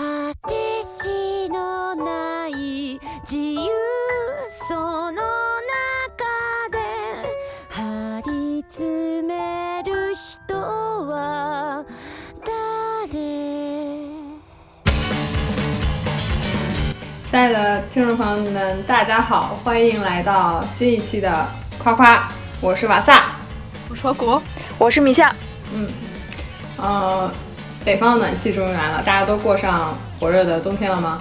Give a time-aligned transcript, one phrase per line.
[0.00, 0.02] 果
[0.48, 0.54] て
[0.84, 3.68] しのない自由
[4.48, 5.20] その中
[6.70, 6.78] で
[7.70, 10.54] 張り詰める人
[11.08, 11.84] は
[12.44, 13.16] 誰
[17.28, 21.46] 亲爱的听众朋友们，大家好，欢迎来到新一期的
[21.78, 22.30] 夸夸，
[22.60, 23.32] 我是瓦萨。
[23.88, 24.42] 我说国，
[24.78, 25.34] 我是米夏，
[26.76, 27.30] 呃，
[27.83, 31.19] 北方的暖气终于来了，大家都过上火热的冬天了吗？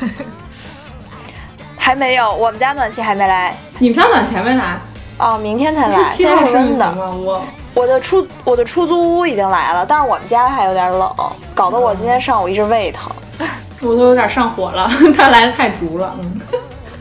[1.76, 4.78] 还没有，我们家暖气还没来你们家暖气还没来？
[5.18, 6.92] 哦，明天才来，现在七号生日是温的。
[6.92, 7.12] 吗？
[7.12, 11.14] 我我的出我的出租屋已经来了，但是我们家还有点冷，
[11.54, 13.10] 搞得我今天上午一直胃疼。
[13.80, 16.14] 我都有点上火了，它来的太足了。
[16.18, 16.40] 嗯，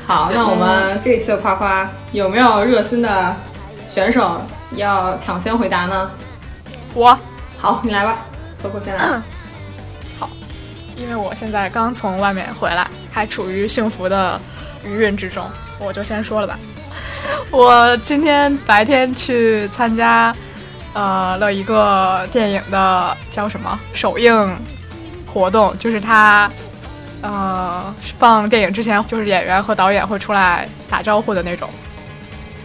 [0.06, 3.36] 好，那我们这一期的夸夸有没有热心的
[3.90, 4.42] 选手
[4.76, 6.12] 要抢先回答呢？
[6.94, 7.18] 我，
[7.58, 8.18] 好，你来吧，
[8.70, 9.22] 可可先来。
[10.98, 14.40] 因为我现在刚从外面回来，还处于幸福的
[14.84, 15.44] 余韵之中，
[15.78, 16.58] 我就先说了吧。
[17.52, 20.34] 我今天白天去参加，
[20.94, 24.58] 呃，了一个电影的叫什么首映
[25.28, 26.50] 活动，就是他，
[27.22, 31.70] 呃，放电影之前，就是演员和导演会出来打招呼的那种。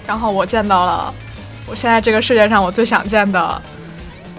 [0.06, 1.12] 然后我见到了，
[1.66, 3.60] 我现在这个世界上我最想见的，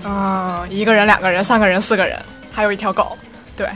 [0.04, 2.20] 嗯、一个人、两个人、三个人、四个人，
[2.52, 3.18] 还有一条狗。
[3.56, 3.68] 对，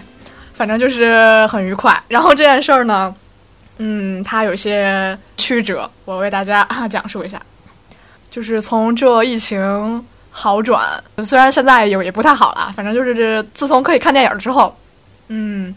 [0.53, 2.01] 反正就是很愉快。
[2.07, 3.13] 然后这件事儿呢，
[3.77, 7.41] 嗯，它有些曲折，我为大家讲述一下。
[8.31, 14.75] 就是从这疫情好转，虽然现在有也不太好了，反正就是这自从可以看电影之后，
[15.29, 15.73] 嗯，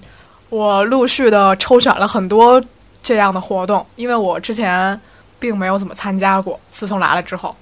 [0.48, 2.60] 我陆续的抽选了很多
[3.00, 5.00] 这样的活动，因为我之前
[5.38, 6.58] 并没有怎么参加过。
[6.68, 7.54] 自从来了之后，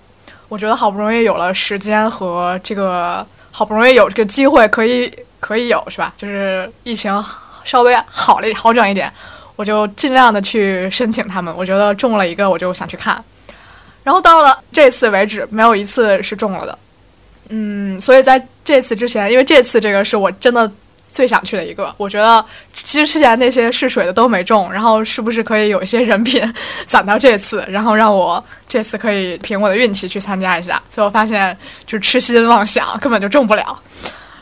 [0.48, 6.12] 我觉得好不容易有了时间和这个，好不容易有这个机会可以可以有是吧？
[6.16, 7.24] 就是疫情
[7.64, 9.12] 稍微好了好转一点，
[9.56, 11.54] 我就尽量的去申请他们。
[11.56, 13.22] 我觉得中了一个，我就想去看。
[14.04, 16.78] 然后到了这次为止，没有一次是中了的。
[17.48, 20.70] 嗯，所以在这次之前，因为这次这个是我真的
[21.16, 22.44] 最想去的一个，我觉得
[22.84, 26.42] 其实之前那些试水的都没中，然后是不是可以有一些人品
[26.86, 30.80] 攒到这次，然后让我这次可以凭我的运气去参加一下？
[30.90, 31.56] 最后发现
[31.86, 33.80] 就是痴心妄想，根本就中不了。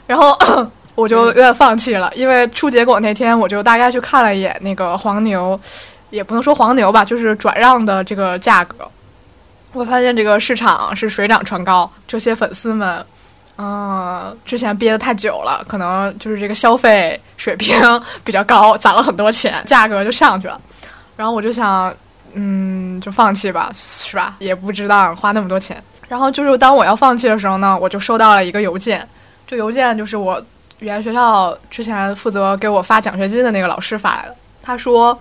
[0.08, 0.36] 然后
[0.96, 5.58] 我就有点放弃了，因为出结果那天我就大概去看了一眼那个黄牛，
[6.10, 8.76] 也不能说黄牛吧，就是转让的这个价格。
[9.72, 13.04] 我发现这个市场是水涨船高，这些粉丝们，
[13.56, 17.76] 嗯、之前憋得太久了，可能就是这个消费水平
[18.24, 20.60] 比较高，攒了很多钱，价格就上去了。
[21.16, 21.94] 然后我就想，
[22.32, 24.34] 嗯，就放弃吧，是吧？
[24.40, 25.80] 也不值当花那么多钱。
[26.08, 29.08] 然后就是当我要放弃的时候呢，我就收到了一个邮件，
[29.46, 30.42] 这邮件就是我
[30.80, 34.34] 语言学校之前负责给我发奖学金的那个老师发来的。
[34.62, 35.18] 他说，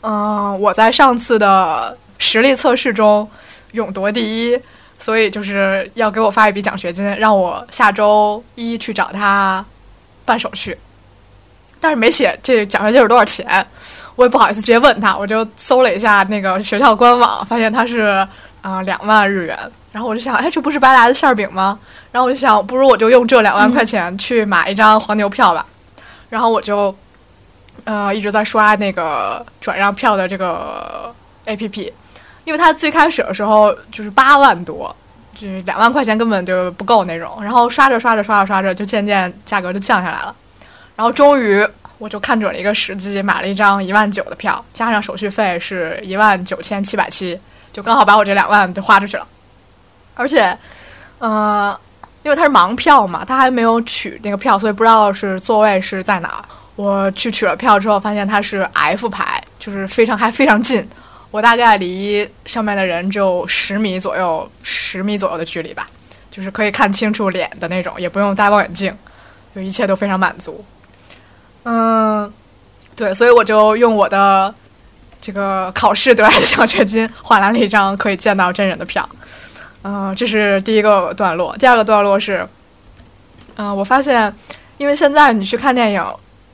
[0.00, 3.28] 嗯、我在上次的实力测试中
[3.72, 4.58] 勇夺第一，
[4.98, 9.64] 所以就是要给我发一笔奖学金，让我下周一去找他
[10.24, 10.76] 办手续。
[11.80, 13.64] 但是没写这奖学金是多少钱，
[14.16, 18.26] 我也不好意思直接问他，我就搜了一下那个学校官网，发现他是
[18.60, 19.56] 啊两、万日元。
[19.92, 21.78] 然后我就想，哎，这不是白来的馅儿饼吗？
[22.10, 25.64] 然后我就想，不如我就用这两万块钱去买一张黄牛票吧。
[26.28, 26.94] 然后我就
[27.84, 31.14] 呃一直在刷那个转让票的这个
[31.46, 31.92] A P P，
[32.48, 34.96] 因为它最开始的时候就是八万多，
[35.34, 37.38] 就是两万块钱根本就不够那种。
[37.42, 40.34] 然后刷着刷着刷着刷着，就渐渐价格就降下来了。
[40.96, 41.62] 然后终于
[41.98, 47.38] 我就看准了一个时机，买了一张一万九的票，加上手续费是一万九千七百七，
[47.70, 49.26] 就刚好把我这两万就花出去了。
[50.14, 50.56] 而且，
[51.18, 51.78] 呃，
[52.22, 56.40] 因为它是盲票嘛，他还没有取那个票，所以不知道是座位是在哪儿。
[56.76, 60.88] 我去取了票之后，发现它是 F 排，就是非常还非常近，
[61.30, 65.88] 我大概离上面的人只有十米左右，十米左右的距离吧，
[66.30, 68.96] 就是可以看清楚脸的那种，也不用戴望远镜，
[69.54, 70.64] 就一切都非常满足。
[71.64, 72.32] 嗯，
[72.96, 74.54] 对，所以我就用我的
[75.20, 79.06] 这个考试得来的奖学金换来了一张可以见到真人的票。
[79.82, 81.54] 嗯、这是第一个段落。
[81.58, 82.46] 第二个段落是，
[83.56, 84.34] 嗯、我发现，
[84.78, 86.02] 因为现在你去看电影，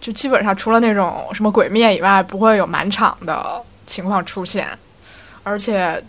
[0.01, 4.67] 就基本上除了那种什么鬼灭以外，不会有满场的情况出现，
[5.43, 6.03] 而且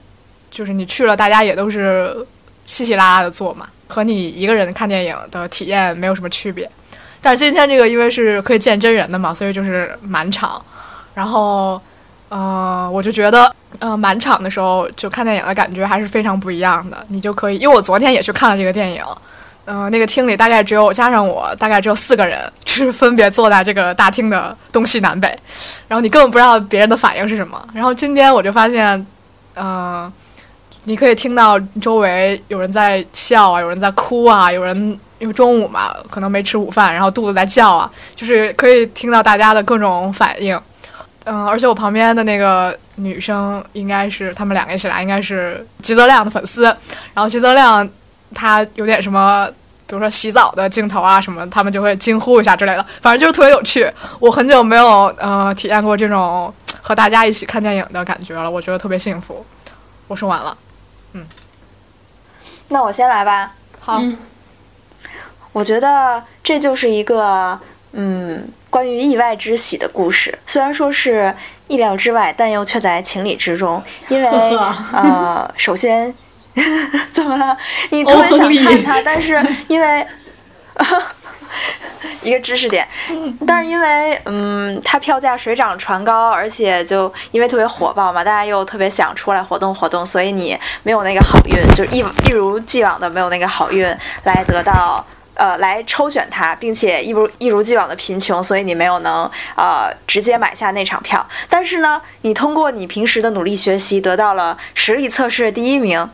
[0.50, 2.26] 就是你去了，大家也都是
[2.66, 6.70] 稀稀拉拉的坐嘛，和你一个人看电影的体验没有什么区别。
[7.22, 10.64] 但是今天这个因为是可以见真人的嘛，所以就是满场，
[11.16, 11.82] 然后，
[12.30, 17.04] 呃，我就觉得，呃，满场的时候就看电影的感觉还是非常不一样的。
[17.10, 19.04] 你就可以，因为我昨天也去看了这个电影，
[19.66, 25.28] 呃，那个厅里大概只有加上我，大概只有四个人，就是分别坐在这个大厅的东西南北，
[25.88, 27.60] 然后你根本不知道别人的反应是什么。
[27.74, 29.06] 然后今天我就发现，
[29.56, 30.12] 嗯、
[30.84, 34.78] 你可以听到周围有人在笑啊，有人在哭啊，有人
[35.18, 40.60] 因为中午嘛，可能没吃午饭，然后肚子在叫啊，就是可以听到大家的各种反应。
[41.24, 46.66] 嗯，而且我旁边的那个女生应该是他们两个一起来，应该是吉泽亮的粉丝。
[47.16, 47.90] 然后吉泽亮
[48.34, 49.48] 他有点什么，
[49.88, 53.92] 比如说洗澡的镜头啊什么，他们就会惊呼一下之类的，反正就是特别有趣。
[54.20, 59.46] 我很久没有呃体验过这种和大家一起看电影的感觉了，我觉得特别幸福。
[60.08, 60.58] 我说完了，
[61.14, 61.26] 嗯
[62.70, 63.54] 那我先来吧。
[63.80, 64.18] 好，嗯
[65.52, 67.58] 我觉得这就是一个
[67.94, 71.34] 嗯关于意外之喜的故事，虽然说是
[71.68, 73.82] 意料之外，但又却在情理之中。
[74.10, 74.28] 因为
[74.94, 76.14] 呃，首先
[77.14, 77.58] 怎么了？
[77.90, 80.06] 你特别想看他，但是因为
[82.22, 82.88] 一个知识点，
[83.46, 93.86] 但是因为嗯，它票价水涨船高，而且就因为特别火爆嘛，大家又特别想出来活动活动，所以你没有那个好运，就一一如既往的没有那个好运
[94.24, 95.06] 来得到。
[95.38, 101.28] 呃，来抽选它，并且一如一如既往的贫穷，所以你没有能呃直接买下那场票。
[101.50, 106.10] 但是呢，你通过你平时的努力学习，得到了实力测试的第一名，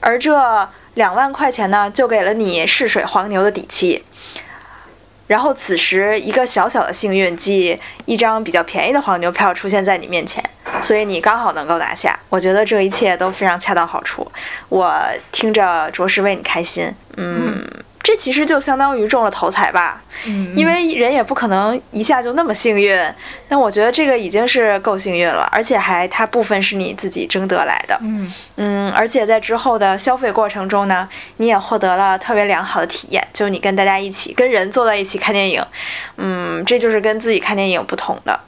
[0.00, 4.04] 而这两万块钱呢，就给了你试水黄牛的底气。
[5.26, 10.40] 然后此时，一个小小的幸运，即一张比较便宜的黄牛票出现在你面前，
[10.80, 12.16] 所以你刚好能够拿下。
[12.28, 14.30] 我觉得这一切都非常恰到好处，
[14.68, 14.96] 我
[15.32, 16.94] 听着着实为你开心。
[17.16, 17.60] 嗯，
[18.06, 20.00] 这其实就相当于中了头彩吧。
[20.26, 22.96] 嗯，因为人也不可能一下就那么幸运，
[23.48, 31.08] 但我觉得这个已经是够幸运了，而且还它部分是你自己争得来的，嗯嗯，而且在之后的消费过程中呢，
[31.38, 35.60] 你也获得了特别良好的体验，就是你跟大家一起跟人坐在一起看电影，
[36.16, 38.38] 嗯，这就是跟自己看电影不同的。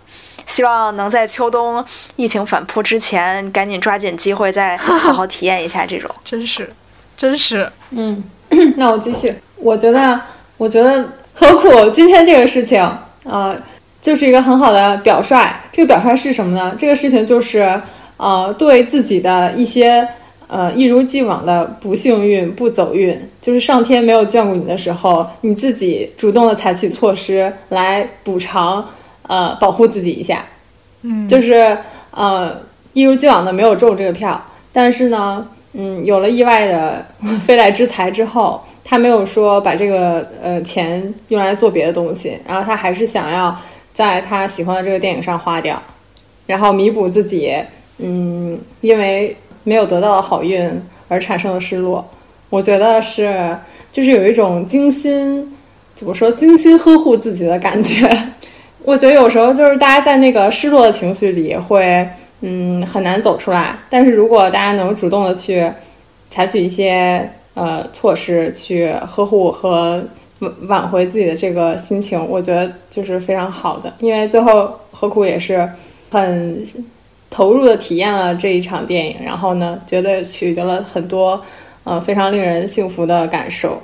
[0.47, 1.85] 希望能在秋冬
[2.15, 6.09] 疫情反扑之前，赶紧抓紧机会，再好好 体验一下这种。
[6.25, 6.73] 真是，
[7.17, 8.23] 真是，嗯，
[8.77, 9.35] 那我继续。
[9.61, 10.21] 我觉得，
[10.57, 12.83] 我觉得何苦 今天这个事情，
[13.25, 13.57] 呃，
[14.01, 15.37] 就是一个很好的表率。
[15.73, 16.75] 这个表率是什么呢？
[16.79, 17.81] 这个事情就是，
[18.17, 20.07] 呃，对自己的一些
[20.47, 28.85] 呃一如既往的不幸运、不走运，就是上天没有眷顾你的时候，你自己主动的采取措施来补偿，
[29.27, 30.45] 呃，保护自己一下。
[31.03, 31.77] 嗯，就是
[32.11, 32.57] 呃
[32.93, 34.41] 一如既往的没有中这个票，
[34.73, 37.07] 但是呢，嗯，有了意外的
[37.47, 43.55] 飞来之财之后，他没有说把这个呃钱用来做别的东西，然后他还是想要
[43.93, 45.81] 在他喜欢的这个电影上花掉，
[46.47, 47.55] 然后弥补自己
[47.99, 50.71] 嗯因为没有得到的好运
[51.07, 52.03] 而产生的失落。
[52.49, 53.55] 我觉得是
[53.93, 55.55] 就是有一种精心
[55.95, 58.09] 怎么说精心呵护自己的感觉。
[58.85, 62.09] 我觉得有时候就是大家在那个失落的情绪里会，
[62.41, 63.77] 嗯，很难走出来。
[63.91, 65.71] 但是如果大家能主动的去
[66.31, 70.01] 采取一些呃措施去呵护和
[70.39, 73.93] 挽挽回自己的这个心情，我觉得就是非常好的。
[73.99, 75.69] 因为最后何苦也是
[76.11, 76.65] 很
[77.29, 81.43] 投入的体验了这一场电影，然后呢，觉得取得了很多
[81.83, 83.83] 呃非常令人幸福的感受。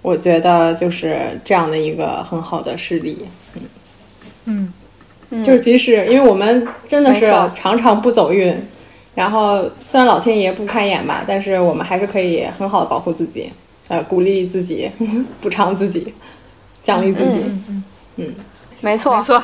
[0.00, 3.26] 我觉得就是这样的一个很好的事例。
[4.46, 4.72] 嗯
[5.30, 8.56] 嗯就是即使因为我们真的是常常不走运，
[9.18, 13.52] 然后虽然老天爷不开眼吧，但是我们还是可以很好的保护自己，
[13.88, 14.88] 呃，鼓励自己，
[15.42, 16.14] 补偿自己，
[16.84, 17.42] 奖励自己，
[18.14, 18.32] 嗯
[18.80, 19.42] 没错没，错，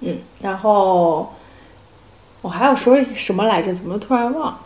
[0.00, 1.30] 嗯然后
[2.40, 3.74] 我还要说什么来着？
[3.74, 4.58] 怎么突然忘了？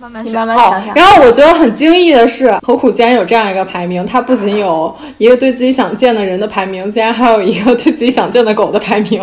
[0.00, 0.94] 慢慢想慢，慢哦想，想。
[0.94, 4.06] 然后我觉得很惊异的是，何苦竟然有这样一个排名？
[4.06, 9.20] 它不仅有 一个对自己想见的人的排名，竟然还有一个对自己想见的狗的排名。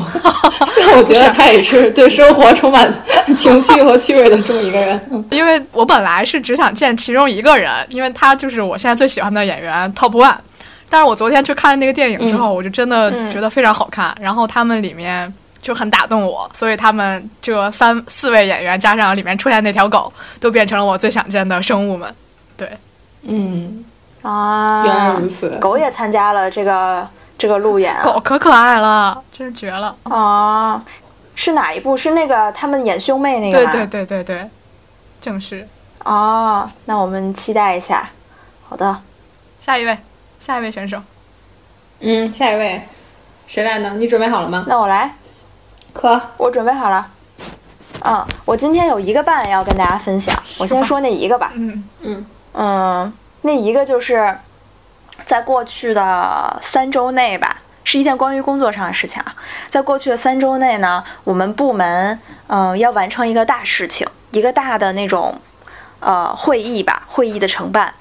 [0.77, 2.93] 让 我觉得他也是对生活充满
[3.37, 4.99] 情趣和趣味的这么一个人。
[5.11, 10.35] 嗯 因为我本来是只想见其中一个人，因为他就是我现在最喜欢的演员 Top One。
[10.89, 14.15] 但是我昨天去看那个电影之后，我就真的嗯觉得非常好看。
[14.21, 15.31] 然后他们里面
[15.65, 22.15] 就很打动我，所以他们这三四位演员加上里面出现那条狗，都变成了我最想见的生物们。
[22.55, 22.69] 对，
[23.23, 23.83] 嗯，
[24.21, 25.49] 啊，原来如此。
[25.59, 29.95] 狗也参加了这个这个路演啊狗可可爱了，真是绝了。
[30.03, 30.83] 啊，
[31.33, 31.97] 是哪一部？
[31.97, 33.65] 是那个他们演兄妹那个？
[33.65, 34.49] 对对对对对，
[35.19, 35.67] 正是。
[36.03, 38.07] 哦，那我们期待一下。
[38.69, 38.95] 好的，
[39.59, 39.97] 下一位，
[40.39, 41.01] 下一位选手，
[42.01, 42.83] 嗯，下一位，
[43.47, 43.95] 谁来呢？
[43.97, 44.63] 你准备好了吗？
[44.67, 45.15] 那我来，
[45.95, 47.07] 可我准备好了。
[48.03, 51.51] 嗯，我今天有一个半要跟大家分享，我先说那一个吧。
[51.55, 54.37] 嗯嗯嗯，那一个就是
[55.25, 59.33] 在过去的三周内吧，是一件关于工作上的事情啊。
[59.69, 65.33] 在过去的三周内呢，我们部门嗯要完成一个大事情，一个大的那种
[66.01, 67.93] 呃会议吧，会议的承办。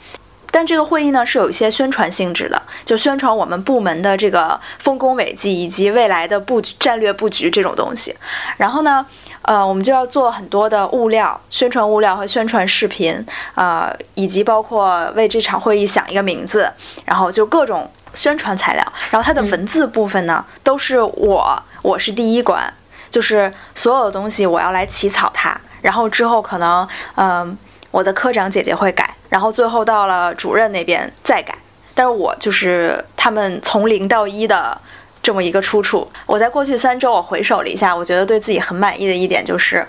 [0.55, 8.15] 但这个会议呢是有一些宣传性质的，就宣传我们部门的这个丰功伟绩以及未来的布局、战略布局这种东西。
[8.57, 9.05] 然后呢，
[9.43, 16.71] 呃，我们就要做很多的物料、宣传物料和宣传视频，呃，以及包括为这场会议想一个名字，
[17.05, 18.93] 然后就各种宣传材料。
[19.11, 22.73] 然后它的文字部分呢，都是我，我是第一关，
[23.11, 27.59] 就是所有的东西我要来起草它，然后之后可能，嗯。
[27.95, 31.57] 我的科长姐姐会改，然后最后到了主任那边再改，
[31.95, 34.77] 但是我就是他们从零到一的
[35.23, 36.11] 这么一个出处。
[36.27, 39.87] 我在过去三周，我回首了一下，我觉得对自己很满意的一点就是，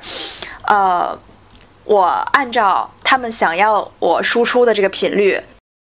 [0.68, 1.18] 呃，
[1.84, 5.42] 我按照他们想要我输出的这个频率，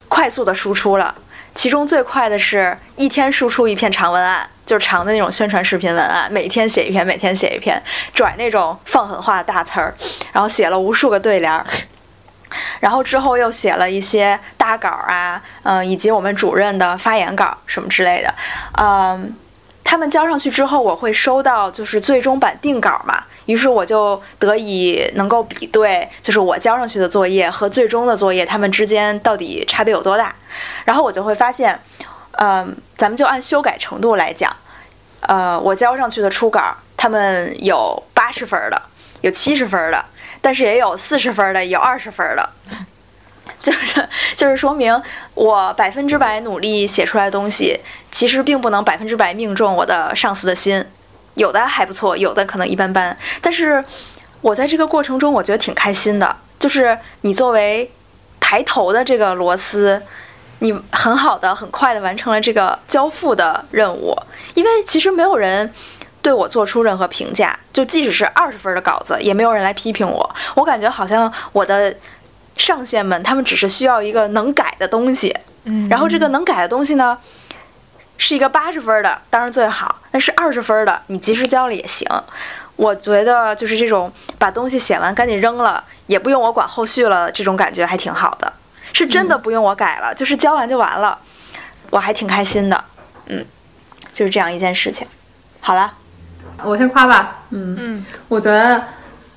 [0.07, 1.13] 快速的输出了。
[1.53, 7.79] 其中最快的是一天输出一篇长文案，就是长的那种宣传视频文案，每天写一篇，每天写一篇，
[8.15, 9.93] 拽那种放狠话的大词儿，
[10.33, 11.63] 然后写了无数个对联儿。
[12.79, 18.33] 然后之后又写了一些大稿啊，嗯，以及我们主任的发言稿什么之类的，
[18.77, 19.33] 嗯，
[19.83, 30.33] 他们交上去之后，我会收到就是最终版定稿嘛，于是我就得以能够比对，就是我交上去的作业和最终的作业，他们之间到底差别有多大，
[30.85, 31.79] 然后我就会发现，
[32.33, 34.55] 嗯，咱们就按修改程度来讲，
[35.21, 38.81] 呃，我交上去的初稿，他们有八十分的，
[39.21, 40.03] 有七十分的。
[40.41, 42.49] 但是也有四十分的，有二十分的，
[43.61, 45.01] 就是就是说明
[45.33, 47.79] 我百分之百努力写出来的东西，
[48.11, 50.83] 其实并不能百分之百命中我的上司的心，
[51.35, 53.15] 有的还不错，有的可能一般般。
[53.41, 53.83] 但是
[54.41, 57.91] 我在这个过程中，我觉得挺开心的，就是你作为
[58.39, 60.01] 排头的这个螺丝，
[60.59, 64.15] 你很好的、很快的完成了这个交付的任务，
[64.53, 65.73] 因为其实没有人。
[66.21, 70.35] 对我做出任何评价，就即使是二十分的稿子，也没有人来批评我。
[70.55, 71.95] 我感觉好像我的
[72.57, 75.33] 上线们，他们只是需要一个能改的东西。
[75.63, 77.17] 嗯，然后这个能改的东西呢，
[78.17, 79.95] 是一个八十分的，当然最好。
[80.11, 82.05] 那是二十分的，你及时交了也行。
[82.75, 88.51] 我觉得就是这种把东西写完赶紧扔了，也不用我管后续了，这种感觉还挺好的。
[88.91, 91.17] 是真的不用我改了，就是交完就完了，
[91.91, 92.83] 我还挺开心的。
[93.27, 93.45] 嗯，
[94.11, 95.07] 就是这样一件事情。
[95.61, 95.93] 好了。
[96.65, 97.75] 我先夸吧，嗯。
[97.79, 98.81] 嗯，我觉得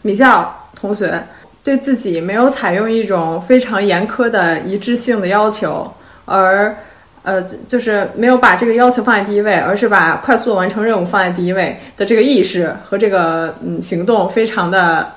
[0.02, 1.23] 米笑同学
[1.64, 5.93] 对自己没有采用一种非常严苛的一致性的要求，
[6.25, 6.76] 而
[7.23, 15.12] 呃，就是没有把这个要求放在第一位，而是把快速完成任务放在第一位的这个意识和这个嗯行动，非常的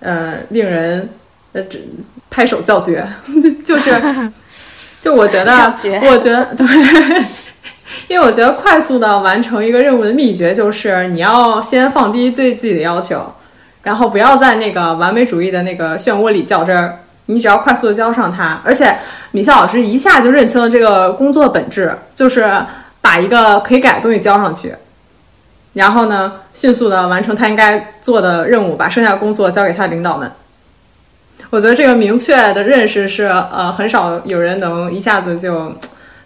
[0.00, 1.08] 呃令人
[1.52, 1.62] 呃
[2.30, 3.06] 拍手叫绝，
[3.62, 3.92] 就是
[5.02, 5.74] 就我觉得，
[6.10, 6.66] 我觉得对。
[8.10, 13.24] 因为我觉得快速的完成一个任务的秘诀就是你要先放低对自己的要求，
[13.84, 16.98] 然后不要在那个完美主义的那个漩涡里较真儿。
[17.26, 18.96] 你只要快速的交上它，而且
[19.30, 22.52] 米笑老师一下就认清了这个工作的本质，就是
[23.00, 24.74] 把一个可以改的东西交上去，
[25.74, 30.28] 然后呢，迅速的完成他应该做的任务，把剩下的工作交给他的领导们。
[31.50, 35.72] 我觉得这个明确的认识是呃很少有人能一下子就。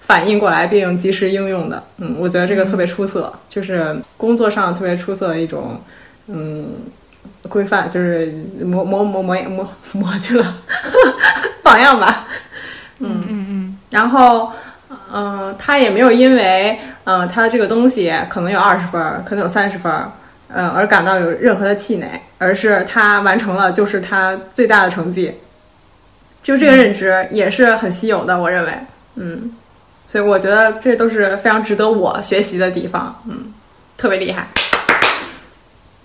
[0.06, 5.80] 反应过来并及时应用的，嗯，我觉得这个特别出色，就是工作上特别出色的一种，
[6.26, 6.74] 嗯，
[7.48, 8.30] 规范，就是
[8.62, 10.58] 模模模模模模去了
[11.62, 12.26] 榜样吧，
[12.98, 14.52] 嗯嗯嗯，然后，
[15.10, 19.90] 嗯，他也没有因为，嗯，他的这个东西可能有二十分，可能有三十分，
[20.48, 25.32] 嗯，而感到有任何的气馁，而是他完成了就是他最大的成绩，
[26.42, 28.72] 就这个认知也是很稀有的，我认为，
[29.14, 29.56] 嗯。
[30.06, 33.52] 所以我觉得这都是非常值得我学习的地方，嗯，
[33.96, 34.48] 特别厉害。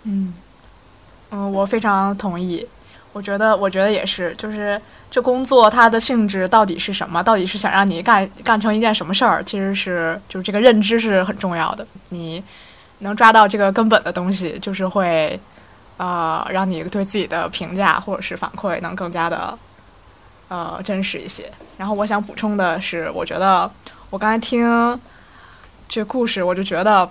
[0.04, 0.34] 嗯，
[1.32, 2.68] 嗯，我非常同意。
[3.12, 4.80] 我觉得，我觉得也是，就是
[5.10, 7.22] 这工作它的性质到底是什么？
[7.24, 9.44] 到底是想让你干干成一件什么事儿？
[9.44, 11.86] 其实是，就是这个认知是很重要的。
[12.10, 12.42] 你
[13.00, 15.38] 能抓到这个根本的东西，就是会，
[15.98, 19.58] 呃，让你对自己的评价或者是反馈能更加的，
[20.50, 21.50] 呃，真实一些。
[21.78, 23.72] 然后我想补充的是，我觉得。
[24.12, 25.00] 我刚才听
[25.88, 27.08] 这故事，我就觉得，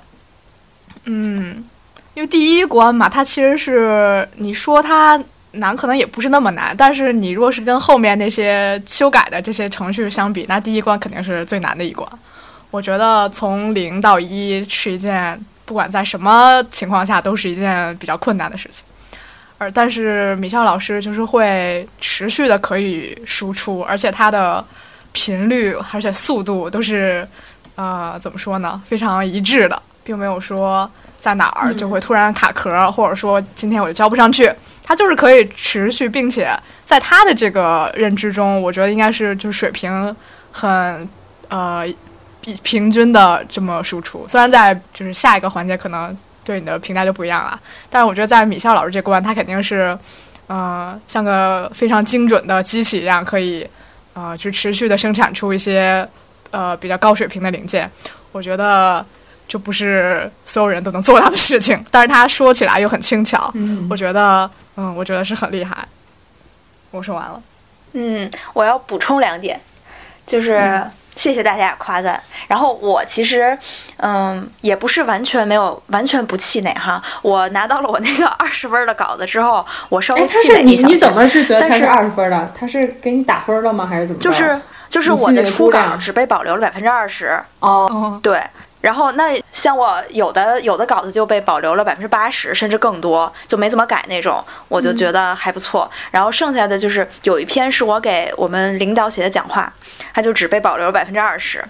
[1.04, 1.64] 嗯，
[2.12, 5.16] 因为第一关嘛，它其实是你说它
[5.52, 6.76] 难，可能也不是那么难。
[6.76, 12.10] 但是你如果是跟后面那些修改的这些程序相比，那第一关肯定是最难的一关。
[12.72, 18.84] 我觉得从零到一是一件，不管在什么情况下都是一件比较困难的事情。
[19.58, 24.64] 而但是米笑老师就是会持续的可以输出，而且他的
[25.12, 27.26] 频率而且速度都是
[27.74, 30.88] 呃怎么说呢，非常一致的，并没有说
[31.18, 34.48] 在哪儿就会突然卡壳，或者说今天我就交不上去，
[34.84, 40.14] 他就是可以持续，并且在他的这个认知中，我觉得应该是就是水平
[40.52, 41.08] 很
[41.48, 41.84] 呃
[42.40, 46.16] 比平均的这么输出，虽然在就是下一个环节可能。
[46.48, 49.96] 对你的评价就不一样了，但是我觉得在米笑老师这关，他肯定是，
[50.46, 53.68] 呃，像个非常精准的机器一样，可以，
[54.14, 56.08] 呃，去持续的生产出一些，
[56.50, 57.90] 呃，比较高水平的零件。
[58.32, 59.04] 我觉得
[59.46, 63.50] 这不是所有人都能做到的事情，但是他说起来又很轻巧。
[63.52, 65.86] 嗯我觉得，嗯，我觉得是很厉害。
[66.92, 67.42] 我说完了。
[67.92, 69.60] 嗯，我要补充两点，
[70.26, 70.82] 就是
[71.18, 72.18] 谢谢大家夸赞。
[72.46, 73.58] 然后我其实，
[73.96, 77.02] 嗯，也不是完全没有完全不气馁哈。
[77.20, 82.52] 我拿到了我那个 二十分的稿子之后，我稍微哎，他气是你馁一小下你怎么是觉得他是二十分的？
[82.58, 83.84] 他是给你打分了吗？
[83.84, 84.30] 还是怎么着？
[84.30, 88.40] 就是就是我的初稿只被保留了百分之二十，哦，哦，对。
[88.80, 95.90] 然后那像我有的有的稿子就被保留了百分之八十，甚至更多，就没怎么改那种，我就觉得还不错。
[96.10, 99.72] 然后剩下的就是有一篇是我给我们领导写的讲话，
[100.14, 101.64] 它就只被保留了百分之二十。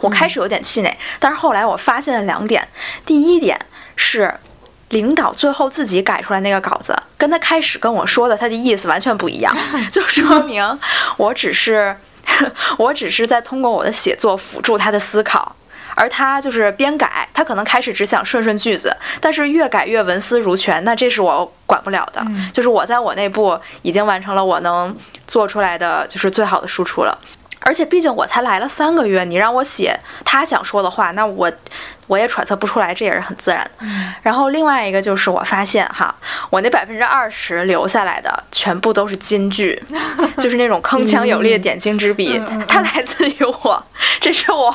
[0.00, 2.66] 我开始有点气馁，但是后来我发现了两点。
[3.04, 3.58] 第一点
[3.96, 4.32] 是，
[4.90, 9.52] 领导最后自己改出来那个稿子，跟他开始跟我说的他的意思完全不一样，
[9.90, 10.78] 就说明
[11.16, 11.96] 我只是
[12.78, 15.54] 我只是在通过我的写作辅助他的思考。
[15.94, 22.22] 而他就是边改，他可能开始只想顺顺句子，但是越改越文思如泉，那这是我管不了的。
[22.26, 24.94] 嗯就是我在我内部已经完成了我能
[25.26, 27.16] 做出来的就是最好的输出了。
[27.64, 31.50] 而且毕竟我才来了三个月，你让我写他想说的话，那我
[32.06, 33.86] 我也揣测不出来，这也是很自然的。
[34.22, 36.14] 然后另外一个就是我发现哈，
[36.50, 39.80] 我那百分之二十留下来的全部都是金句，
[40.38, 43.82] 就是那种铿锵有力的点睛之笔，它来自于我，
[44.20, 44.74] 这是我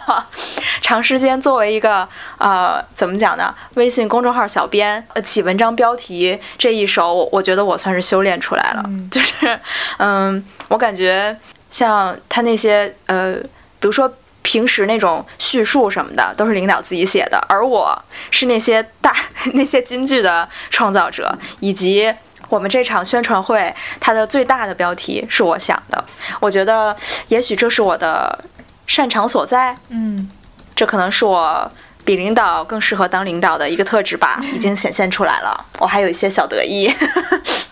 [0.82, 9.60] 长时间作为一个呃怎么讲呢，微信公众号小编，呃起文章标题这一手，我我觉得我算是修炼出来了，嗯就是
[9.98, 11.36] 嗯，我感觉
[11.72, 13.34] 像他那些呃，
[13.80, 14.12] 比如说。
[14.44, 18.02] 平时那种叙述什么的都是领导自己写的，而我
[18.32, 19.14] 是那些大
[19.56, 22.14] 那些金句的创造者，以及
[22.48, 26.02] 我们这场宣传会它的最大的标题是我想的。
[26.40, 26.96] 我觉得
[27.28, 28.42] 也许这是我的
[28.86, 30.30] 擅长所在，嗯
[30.74, 31.70] 这可能是我
[32.06, 35.66] 比领导更适合当领导的一个特质吧，已经显现出来了。
[35.80, 36.88] 我还有一些小得意。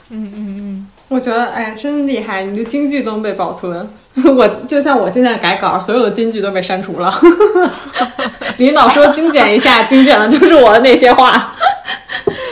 [0.10, 3.88] 嗯 嗯嗯，我觉得哎，真厉害，你的京剧都能被保存。
[4.36, 7.13] 我就像我现在改稿，所有的京剧都被删除了。
[8.58, 11.54] 领导说精简一下，精简的就是我的那些话。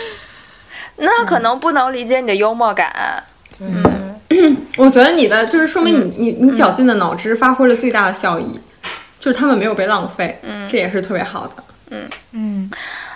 [0.97, 3.23] 那可能不能理解你的幽默感。
[3.59, 8.59] 嗯，我觉得你的就是说明你、你你绞尽的脑汁发挥了最大的效益，
[9.19, 11.63] 就是他们没有被浪费，嗯，这也是特别好的。
[11.91, 12.71] 嗯嗯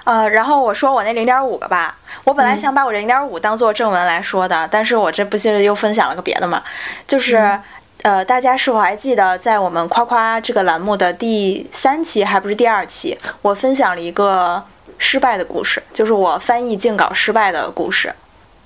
[0.08, 1.93] 呃，然后我说我那零点五个吧，
[2.24, 6.63] 我本来想把我这零点五当做正文来说的，但是我这不是又分享了个别的嘛，
[7.06, 7.60] 就是。
[8.04, 14.63] 呃，大家是否还记得，在我们夸夸这个栏目的第三期，还不是第二期，我分享了一个
[15.00, 18.13] 失败的故事，就是我翻译竞稿失败的故事。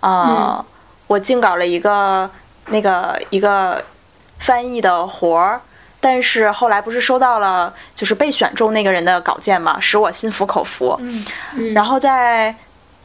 [0.01, 0.63] 呃，
[1.07, 2.29] 我竞稿了一个
[2.67, 3.81] 那个一个
[4.37, 5.61] 翻译的活儿，
[6.01, 10.99] 但是后来不是收到了就是被选中那个人的稿件嘛，使我心服口服。
[11.53, 12.53] 嗯然后在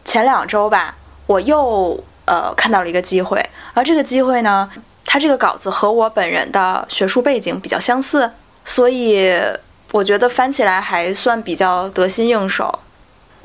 [0.04, 0.94] 前两周吧，
[1.26, 4.68] 我又呃看到了一个机会，而这个机会呢，
[5.04, 8.30] 它这个稿子和我本人的学术背景比较相似，
[8.64, 9.38] 所以
[9.92, 12.76] 我觉得翻起来还算比较得心应手。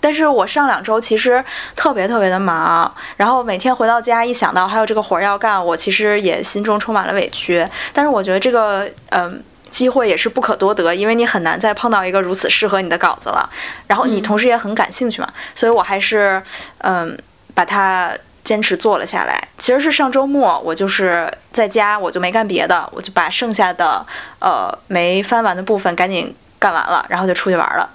[0.01, 1.41] 但是我上两周其实
[1.75, 7.65] 特别特别的忙，然后每天回到家一想到还有这个活儿要干，我其实也心中充满了委屈。
[7.93, 9.41] 但是我觉得这个嗯。
[9.71, 13.49] 机会也是不可多得，因为你很难再碰到一个如此适合你的稿子了。
[13.87, 16.43] 然后你同时也很感兴趣嘛，所以我还是
[16.79, 17.17] 嗯
[17.55, 18.11] 把它
[18.43, 19.41] 坚持做了下来。
[19.57, 24.05] 其实是上周末我就是在家，我就没干别的，我就把剩下的
[24.39, 27.89] 呃没翻完的部分赶紧干完了，然后就出去玩了。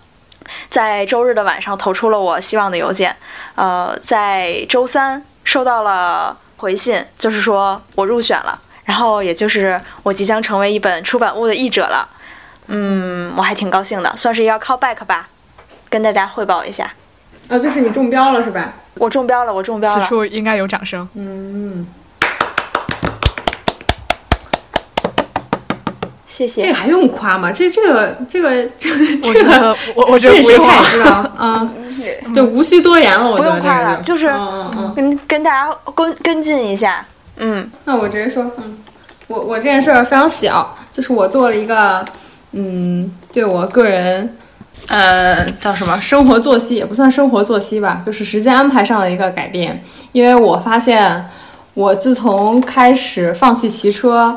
[0.70, 3.14] 在周日的晚上投出了我希望的邮件，
[3.54, 12.08] 呃，在周三收到了回信，就是说我入选了，然后也就是我即将成为一本出版物的译者了。
[12.68, 15.28] 嗯，我还挺高兴的，算是要 call back 吧，
[15.88, 16.92] 跟大家汇报一下，
[17.48, 18.72] 啊，就是你中标了是吧？
[18.94, 20.08] 我中标了，我中标了此。
[20.08, 21.08] 处应该有掌声。
[21.14, 21.86] 嗯，
[26.36, 26.60] 谢谢。
[26.60, 27.50] 这个还用夸吗？
[27.50, 31.72] 这这个这个 这个我这个我我觉得不用太师啊啊，
[32.34, 34.94] 对，无需多言了，我不觉得用夸了，这个就是嗯嗯嗯。
[34.94, 37.04] 跟跟大家跟跟进一下。
[37.38, 38.78] 嗯那我直接说，嗯，
[39.28, 42.04] 我我这件事儿非常小，就是我做了一个，
[42.52, 44.36] 嗯，对我个人，
[44.88, 49.82] 呃，叫什么生活作息也不算生活作息吧，就是时间安排上的一个改变。
[50.12, 51.26] 因为我发现，
[51.74, 54.34] 我自从开始放弃骑车，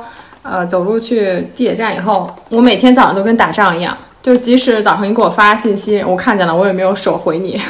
[0.49, 7.61] 呃，走路去地铁站以后，我每天早上都跟打仗一样，就是即使早上你给我发信息，我看见了，我也没有手回你。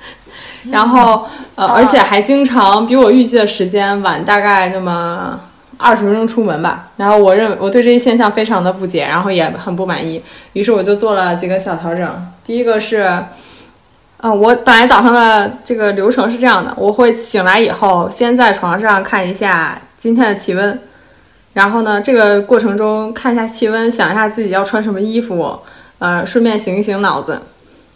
[0.70, 5.38] 然后，呃，而且还经常比我预计的时间晚大概那么
[5.76, 6.88] 二十分钟出门吧。
[6.96, 10.22] 然后我认我对这一现象非常的不解，然后也很不满意。
[10.54, 12.10] 于是我就做了几个小调整。
[12.46, 13.22] 第一个是，
[14.22, 20.80] 嗯、我本来早上的这个流程是这样的：我会醒来以后，先在床上看一下今天的气温，
[21.54, 25.58] 然后呢，这个过程中看一下气温，想一下自己要穿什么衣服，
[26.00, 27.40] 呃，顺便醒一醒脑子。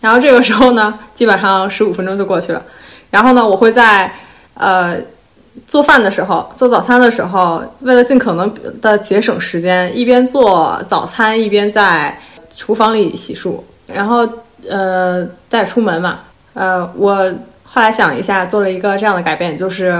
[0.01, 2.63] 然后这个时候呢，基本上十五分钟就过去了。
[3.11, 4.13] 然后呢，我会在
[4.55, 4.97] 呃
[5.67, 12.17] 做饭的时候、做早餐的时候，为了尽可能的节省时间，一边做早餐一边在
[12.57, 14.29] 厨房里洗漱，然后
[14.71, 16.21] 呃再出门嘛。
[16.55, 17.17] 呃，我
[17.65, 19.93] 后来想了一下，做了一个这样的改变，就是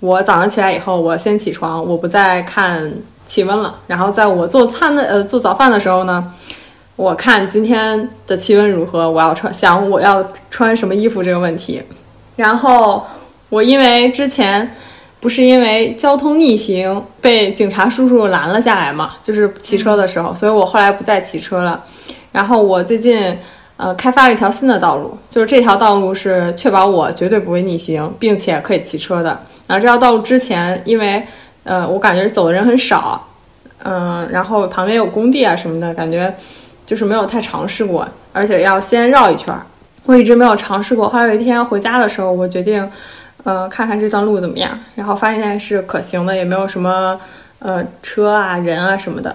[0.00, 2.92] 我早上起来以后，我先起床，我不再看
[3.26, 3.74] 气温了。
[3.86, 6.32] 然后在我做餐的呃做早饭的时候呢。
[6.98, 11.82] 我看今天的气温如何，我要穿想我要穿什么衣服这个问题。
[12.36, 13.04] 然后
[13.50, 14.74] 我因为之前
[15.20, 21.84] 不是因为交通逆行被警察叔叔拦了下来嘛，就是骑车的时候，所以我后来不再骑车了。
[22.32, 23.38] 然后我最近
[23.76, 29.38] 呃开发了一条新的道路，就是这条道路是确保我绝对不会逆行，并且可以骑车的。
[29.66, 31.22] 然后这条道路之前因为
[31.64, 33.26] 呃我感觉走的人很少，
[33.84, 36.34] 嗯、然后旁边有工地啊什么的，感觉。
[36.86, 39.52] 就是没有太尝试过，而且要先绕一圈，
[40.04, 41.08] 我一直没有尝试过。
[41.08, 42.88] 后来有一天回家的时候，我决定，
[43.42, 47.20] 呃，看看这段路怎么样，然后发现是可行的，也没有什么
[47.58, 49.34] 呃车啊、人啊什么的，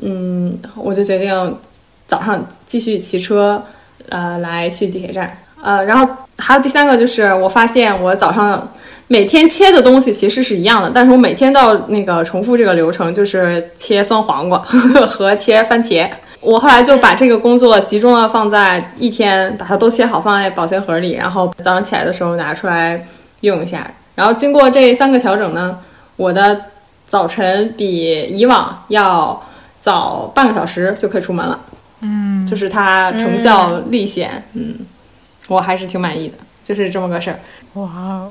[0.00, 1.58] 嗯，我就决定
[2.06, 3.62] 早上继续骑车，
[4.08, 8.66] 呃，来去地铁站，呃，然后还有第三个就是我发现我早上
[9.08, 14.58] 每天切的东西其实是一样的，但是我每天都要那个重复这个流程，就是切酸黄瓜
[15.10, 16.08] 和切番茄。
[16.40, 23.04] 我后来就把这个工作集中的放在一天，把它都切好，放在保鲜盒里，然后早上起来的时候拿出来
[23.40, 23.90] 用一下。
[24.14, 25.78] 然后经过这三个调整呢，
[26.16, 26.60] 我的
[27.08, 29.42] 早晨比以往要
[29.80, 31.58] 早半个小时就可以出门了。
[32.02, 34.76] 嗯，就是它成效立显，嗯，
[35.48, 37.40] 我还是挺满意的，就是这么个事儿。
[37.74, 38.30] 哇哦，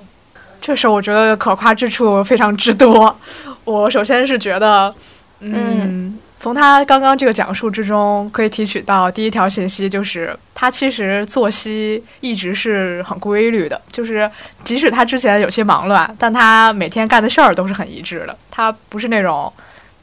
[0.62, 3.15] 这事儿我觉得可夸之处非常之多。
[3.63, 4.93] 我首先是觉得，
[5.39, 14.30] 嗯，从他刚刚这个讲述之中，可以提取到第一条信息，就是他其实作息一直是很规律的，就是
[14.63, 18.38] 即使他之前有些忙乱，但他每天干的事儿都是很一致的。
[18.50, 19.52] 他不是那种，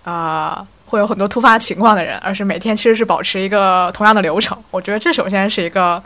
[0.04, 0.66] 呃。
[0.86, 4.56] 会有很多突发情况的人，而是每天其实是保持一个同样的流程。
[4.70, 6.00] 我觉得这首先是一个，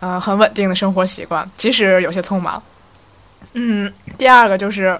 [0.00, 2.62] 呃，很稳定的生活习惯，即使有些匆忙。
[3.54, 4.98] 嗯，第二个就是，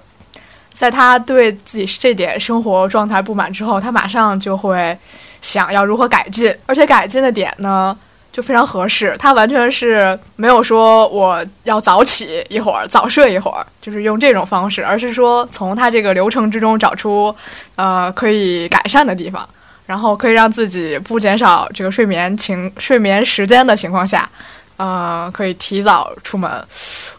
[0.75, 4.97] 在他对自己这点生活状态不满之后，他马上就会
[5.41, 7.97] 想要如何改进，而且改进的点呢
[8.31, 9.17] 就非常合适。
[9.19, 17.35] 他完全是没有说我要早起一会儿，早睡一会儿，就是用这种方式，而是说从他这个流程之中找出
[17.77, 19.49] 呃可以改善的地方，
[19.87, 24.29] 然后可以让自己不减少这个睡眠情睡眠时间的情况下。
[24.77, 26.51] 呃，可以提早出门，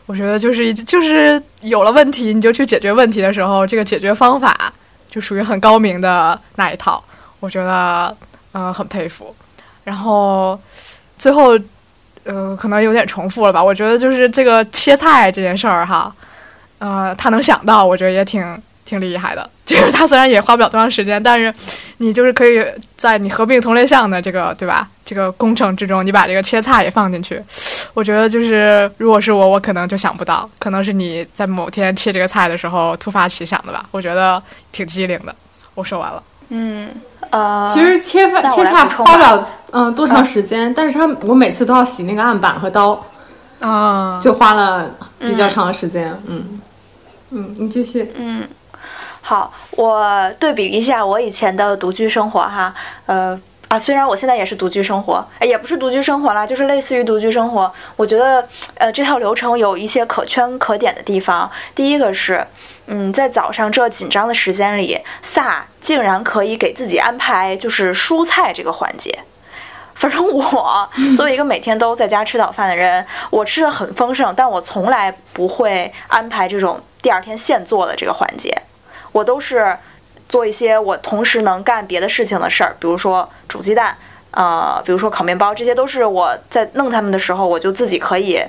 [0.06, 4.74] 我觉得就是就是有了问题，你就去解决问题的时候，这个解决方法
[5.10, 7.02] 就属于很高明的那一套，
[7.40, 8.16] 我觉得
[8.52, 9.34] 呃很佩服。
[9.84, 10.60] 然后
[11.18, 11.58] 最后
[12.24, 16.14] 呃可能有点重复了吧，我觉得就是这个切菜这件事儿哈，
[16.80, 18.42] 呃他能想到，我觉得也挺
[18.86, 19.50] 挺厉害的。
[19.66, 21.54] 就是他虽然也花不了多长时间，但是
[21.98, 22.64] 你就是可以
[22.98, 24.88] 在你合并同类项的这个对吧？
[25.06, 27.42] 这个工程之中，你把这个切菜也放进去，
[27.94, 33.86] 我觉得就是如果是我，我可能就想不到，可能是你在某天切这个菜的时候突发奇想的吧？
[33.92, 34.42] 我觉得
[34.72, 35.36] 挺机灵的。
[35.76, 36.24] 我说完了。
[36.50, 36.90] 嗯，
[37.32, 43.06] 呃，其实切饭切菜花不了嗯多长时间，但是他我每次都要洗那个案板和刀，
[43.60, 46.16] 嗯，就花了比较长的时间。
[46.28, 46.62] 嗯
[47.32, 48.12] 嗯，你继续。
[48.16, 48.48] 嗯，
[49.26, 57.74] 好，我对比一下我以前的独居生活哈，呃啊，虽然我现在也是独居生活，哎，也不是独居生活啦，就是类似于独居生活。
[57.96, 61.50] 我觉得呃这套流程有一些可圈可点的地方。
[61.74, 62.46] 第一个是，
[62.88, 69.18] 嗯，在早上这紧张的时间里，萨竟然可以给自己安排就是蔬菜这个环节。
[69.96, 78.52] 反正我作为一个每天都在家吃早饭的人，我吃的很丰盛，但我从来不会安排这种第二天现做的这个环节，
[79.14, 79.74] 我都是
[80.28, 83.96] 做一些我同时能干别的事情的事儿，比如说煮鸡蛋，
[84.32, 88.44] 呃，比如说烤面包，这些都是我在弄他们的时候，我就自己可以。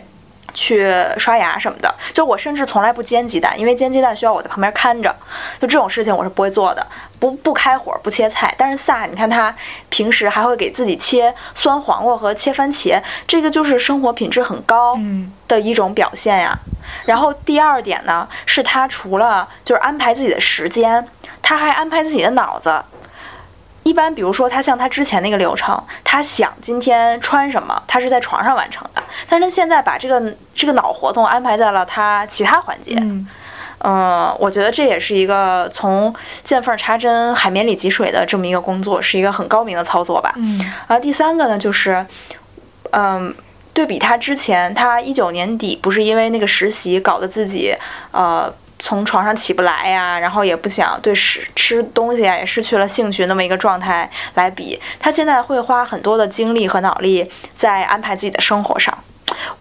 [0.55, 0.89] 去
[1.19, 5.15] 刷牙什么的，就我甚至从来不煎鸡蛋，因为煎鸡蛋需要我在旁边看着，
[5.61, 6.87] 就这种事情我是不会做的，
[7.19, 8.55] 不不开火，不切菜。
[8.57, 9.55] 但是萨，你看他
[9.91, 14.99] 平时还会给自己切酸黄瓜和切番茄，这个就是生活品质很高
[15.49, 16.59] 的一种表现呀。
[17.05, 21.07] 然后第二点呢，是他除了就是安排自己的时间，
[21.43, 22.83] 他还安排自己的脑子。
[23.83, 29.03] 一般，比如说他像他之前那个流程，他想今天穿什么，他是在床上完成的。
[29.29, 30.23] 但是他现在把这个
[30.55, 32.97] 这个脑活动安排在了他其他环节。
[33.81, 40.33] 嗯，我觉得这也是一个从见缝插针、海绵里挤水的这么一个工作，是一个很高明的操作吧。
[40.37, 40.59] 嗯。
[40.59, 42.05] 然后第三个呢，就是，
[42.93, 43.35] 嗯，
[43.73, 47.75] 对比他之前，他一九年底不是因为那个实习搞得自己，
[48.13, 48.53] 呃。
[48.85, 58.95] 从床上起不来呀，然后也不想对吃吃东西啊，也失去了兴趣，那么一个状态来比，他现在会花很多的精力和脑力在安排自己的生活上。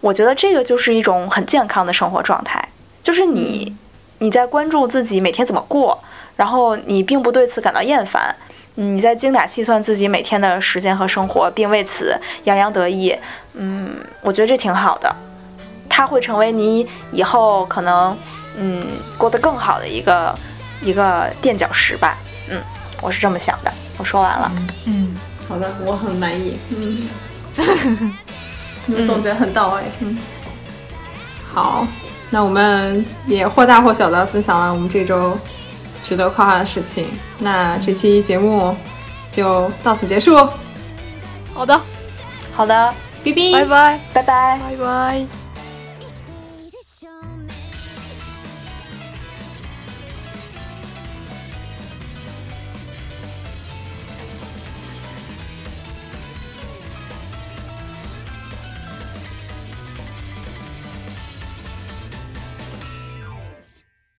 [0.02, 2.62] 我觉得这个就是一种很健康的生活状态，
[3.02, 3.74] 就是你
[4.18, 5.98] 你在关注自己每天怎么过，
[6.36, 8.36] 然后你并不对此感到厌烦，
[8.74, 13.16] 你在精打细算自己每天的时间和生活，并为此洋洋得意。
[13.54, 15.16] 嗯，我觉得这挺好的，
[15.88, 18.14] 它会成为你以后可能。
[18.58, 18.84] 嗯，
[19.18, 20.34] 过得更好的一个
[20.82, 22.16] 一个垫脚石吧。
[22.48, 22.60] 嗯，
[23.00, 23.72] 我是这么想的。
[23.96, 24.52] 我说完了。
[24.86, 25.14] 嗯，
[25.48, 26.58] 好的，我很满意。
[26.70, 27.08] 嗯，
[28.86, 29.82] 你们总结很到位。
[30.00, 30.18] 嗯，
[31.52, 31.86] 好，
[32.30, 35.38] 那我们也或大或小的分享了我们这周
[36.02, 37.06] 值得夸夸的事情。
[37.38, 38.76] 那这期节目
[39.30, 40.36] 就到此结束。
[41.54, 41.80] 好的，
[42.54, 42.92] 好的，
[43.24, 45.43] 拜拜，拜拜，拜拜，拜拜。